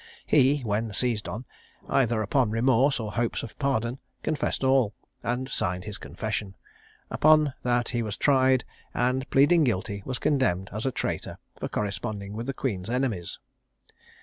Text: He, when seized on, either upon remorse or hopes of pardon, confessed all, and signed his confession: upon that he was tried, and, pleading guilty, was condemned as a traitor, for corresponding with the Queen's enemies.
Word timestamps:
He, 0.25 0.61
when 0.61 0.93
seized 0.93 1.27
on, 1.27 1.45
either 1.87 2.23
upon 2.23 2.49
remorse 2.49 2.99
or 2.99 3.11
hopes 3.11 3.43
of 3.43 3.55
pardon, 3.59 3.99
confessed 4.23 4.63
all, 4.63 4.95
and 5.21 5.47
signed 5.47 5.83
his 5.83 5.99
confession: 5.99 6.55
upon 7.11 7.53
that 7.61 7.89
he 7.89 8.01
was 8.01 8.17
tried, 8.17 8.65
and, 8.95 9.29
pleading 9.29 9.63
guilty, 9.63 10.01
was 10.03 10.17
condemned 10.17 10.71
as 10.73 10.87
a 10.87 10.91
traitor, 10.91 11.37
for 11.59 11.69
corresponding 11.69 12.33
with 12.33 12.47
the 12.47 12.51
Queen's 12.55 12.89
enemies. 12.89 13.37